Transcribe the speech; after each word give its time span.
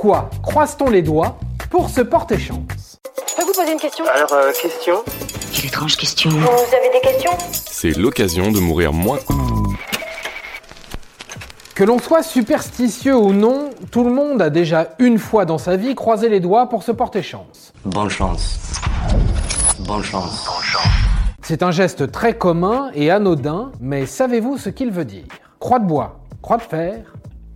Pourquoi 0.00 0.30
croise-t-on 0.44 0.90
les 0.90 1.02
doigts 1.02 1.40
pour 1.70 1.90
se 1.90 2.00
porter 2.02 2.38
chance 2.38 3.00
Je 3.30 3.34
peux 3.34 3.42
vous 3.42 3.52
poser 3.52 3.72
une 3.72 3.80
question 3.80 4.04
Alors, 4.06 4.32
euh, 4.32 4.52
question 4.52 4.94
Quelle 5.52 5.66
étrange 5.66 5.96
question. 5.96 6.30
Vous 6.30 6.36
avez 6.38 6.92
des 6.92 7.00
questions 7.00 7.32
C'est 7.52 7.96
l'occasion 7.96 8.52
de 8.52 8.60
mourir 8.60 8.92
moins. 8.92 9.18
Que 11.74 11.82
l'on 11.82 11.98
soit 11.98 12.22
superstitieux 12.22 13.16
ou 13.16 13.32
non, 13.32 13.70
tout 13.90 14.04
le 14.04 14.12
monde 14.12 14.40
a 14.40 14.50
déjà 14.50 14.90
une 15.00 15.18
fois 15.18 15.44
dans 15.44 15.58
sa 15.58 15.74
vie 15.74 15.96
croisé 15.96 16.28
les 16.28 16.38
doigts 16.38 16.68
pour 16.68 16.84
se 16.84 16.92
porter 16.92 17.20
chance. 17.20 17.72
Bonne 17.84 18.08
chance. 18.08 18.56
Bonne 19.80 20.04
chance. 20.04 20.48
C'est 21.42 21.64
un 21.64 21.72
geste 21.72 22.12
très 22.12 22.38
commun 22.38 22.92
et 22.94 23.10
anodin, 23.10 23.72
mais 23.80 24.06
savez-vous 24.06 24.58
ce 24.58 24.68
qu'il 24.68 24.92
veut 24.92 25.04
dire? 25.04 25.24
Croix 25.58 25.80
de 25.80 25.86
bois, 25.86 26.20
croix 26.40 26.58
de 26.58 26.62
fer, 26.62 27.00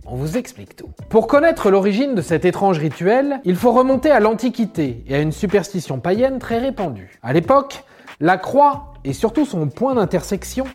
on 0.05 0.15
vous 0.15 0.37
explique 0.37 0.75
tout. 0.75 0.89
Pour 1.09 1.27
connaître 1.27 1.69
l'origine 1.69 2.15
de 2.15 2.21
cet 2.21 2.45
étrange 2.45 2.77
rituel, 2.77 3.39
il 3.43 3.55
faut 3.55 3.71
remonter 3.71 4.11
à 4.11 4.19
l'Antiquité 4.19 5.03
et 5.07 5.15
à 5.15 5.19
une 5.19 5.31
superstition 5.31 5.99
païenne 5.99 6.39
très 6.39 6.59
répandue. 6.59 7.19
À 7.23 7.33
l'époque, 7.33 7.83
la 8.19 8.37
croix, 8.37 8.93
et 9.03 9.13
surtout 9.13 9.45
son 9.45 9.67
point 9.67 9.95
d'intersection, 9.95 10.65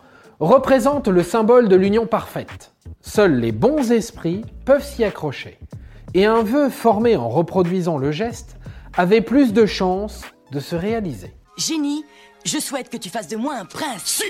représente 0.40 1.08
le 1.08 1.22
symbole 1.22 1.68
de 1.68 1.76
l'union 1.76 2.06
parfaite. 2.06 2.72
Seuls 3.00 3.38
les 3.38 3.52
bons 3.52 3.92
esprits 3.92 4.44
peuvent 4.64 4.84
s'y 4.84 5.04
accrocher. 5.04 5.58
Et 6.14 6.24
un 6.24 6.42
vœu 6.42 6.68
formé 6.68 7.16
en 7.16 7.28
reproduisant 7.28 7.98
le 7.98 8.12
geste 8.12 8.56
avait 8.96 9.20
plus 9.20 9.52
de 9.52 9.66
chances 9.66 10.22
de 10.52 10.60
se 10.60 10.74
réaliser. 10.74 11.34
Génie, 11.56 12.04
je 12.44 12.58
souhaite 12.58 12.88
que 12.88 12.96
tu 12.96 13.10
fasses 13.10 13.28
de 13.28 13.36
moi 13.36 13.54
un 13.60 13.64
prince. 13.64 14.22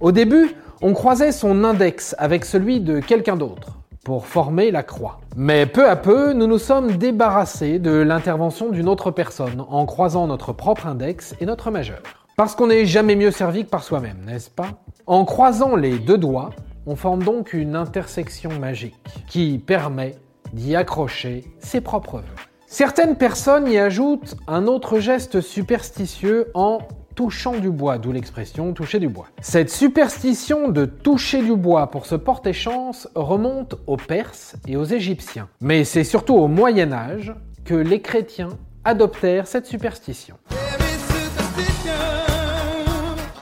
Au 0.00 0.12
début, 0.12 0.50
on 0.86 0.92
croisait 0.92 1.32
son 1.32 1.64
index 1.64 2.14
avec 2.18 2.44
celui 2.44 2.78
de 2.78 3.00
quelqu'un 3.00 3.36
d'autre 3.36 3.78
pour 4.04 4.26
former 4.26 4.70
la 4.70 4.82
croix. 4.82 5.18
Mais 5.34 5.64
peu 5.64 5.88
à 5.88 5.96
peu, 5.96 6.34
nous 6.34 6.46
nous 6.46 6.58
sommes 6.58 6.98
débarrassés 6.98 7.78
de 7.78 7.90
l'intervention 7.90 8.68
d'une 8.68 8.90
autre 8.90 9.10
personne 9.10 9.64
en 9.70 9.86
croisant 9.86 10.26
notre 10.26 10.52
propre 10.52 10.86
index 10.86 11.34
et 11.40 11.46
notre 11.46 11.70
majeur. 11.70 12.02
Parce 12.36 12.54
qu'on 12.54 12.66
n'est 12.66 12.84
jamais 12.84 13.16
mieux 13.16 13.30
servi 13.30 13.64
que 13.64 13.70
par 13.70 13.82
soi-même, 13.82 14.26
n'est-ce 14.26 14.50
pas? 14.50 14.72
En 15.06 15.24
croisant 15.24 15.74
les 15.74 15.98
deux 15.98 16.18
doigts, 16.18 16.50
on 16.84 16.96
forme 16.96 17.22
donc 17.22 17.54
une 17.54 17.76
intersection 17.76 18.50
magique 18.60 18.94
qui 19.26 19.56
permet 19.56 20.16
d'y 20.52 20.76
accrocher 20.76 21.44
ses 21.60 21.80
propres 21.80 22.18
vœux. 22.18 22.44
Certaines 22.66 23.16
personnes 23.16 23.68
y 23.68 23.78
ajoutent 23.78 24.36
un 24.48 24.66
autre 24.66 24.98
geste 24.98 25.40
superstitieux 25.40 26.50
en 26.52 26.80
touchant 27.14 27.58
du 27.58 27.70
bois, 27.70 27.98
d'où 27.98 28.12
l'expression 28.12 28.72
toucher 28.72 28.98
du 28.98 29.08
bois. 29.08 29.26
Cette 29.40 29.70
superstition 29.70 30.68
de 30.68 30.84
toucher 30.84 31.42
du 31.42 31.56
bois 31.56 31.90
pour 31.90 32.06
se 32.06 32.14
porter 32.14 32.52
chance 32.52 33.08
remonte 33.14 33.76
aux 33.86 33.96
Perses 33.96 34.56
et 34.66 34.76
aux 34.76 34.84
Égyptiens. 34.84 35.48
Mais 35.60 35.84
c'est 35.84 36.04
surtout 36.04 36.34
au 36.34 36.48
Moyen 36.48 36.92
Âge 36.92 37.34
que 37.64 37.74
les 37.74 38.00
chrétiens 38.00 38.50
adoptèrent 38.84 39.46
cette 39.46 39.66
superstition. 39.66 40.36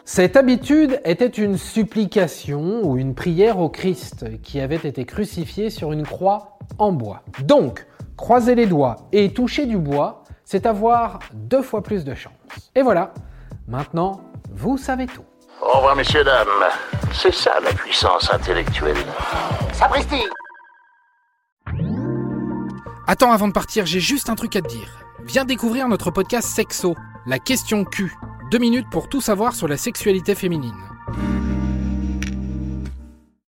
Cette 0.05 0.37
habitude 0.37 1.01
était 1.07 1.27
une 1.27 1.57
supplication 1.57 2.83
ou 2.85 2.99
une 2.99 3.15
prière 3.15 3.59
au 3.59 3.71
Christ 3.71 4.27
qui 4.43 4.61
avait 4.61 4.77
été 4.77 5.07
crucifié 5.07 5.71
sur 5.71 5.91
une 5.91 6.03
croix 6.03 6.59
en 6.79 6.93
bois. 6.93 7.23
Donc, 7.47 7.87
croiser 8.19 8.55
les 8.55 8.67
doigts 8.67 9.09
et 9.13 9.33
toucher 9.33 9.65
du 9.65 9.79
bois, 9.79 10.23
c'est 10.45 10.67
avoir 10.67 11.21
deux 11.33 11.63
fois 11.63 11.83
plus 11.83 12.05
de 12.05 12.15
chance. 12.15 12.35
Et 12.75 12.83
voilà, 12.83 13.15
maintenant, 13.73 14.21
vous 14.55 14.77
savez 14.77 15.07
tout. 15.07 15.25
Au 15.61 15.77
revoir, 15.77 15.97
messieurs, 15.97 16.23
dames. 16.23 16.47
C'est 17.13 17.35
ça 17.35 17.59
la 17.65 17.73
puissance 17.73 18.31
intellectuelle. 18.31 18.97
Sapristi 19.73 20.23
Attends, 23.07 23.33
avant 23.33 23.49
de 23.49 23.53
partir, 23.53 23.87
j'ai 23.87 24.01
juste 24.01 24.29
un 24.29 24.35
truc 24.35 24.55
à 24.57 24.61
te 24.61 24.69
dire. 24.69 24.89
Viens 25.25 25.45
découvrir 25.45 25.89
notre 25.89 26.11
podcast 26.11 26.49
Sexo, 26.49 26.95
la 27.27 27.39
question 27.39 27.85
Q. 27.85 28.13
Deux 28.51 28.59
minutes 28.59 28.91
pour 28.91 29.09
tout 29.09 29.21
savoir 29.21 29.55
sur 29.55 29.69
la 29.69 29.77
sexualité 29.77 30.35
féminine. 30.35 30.77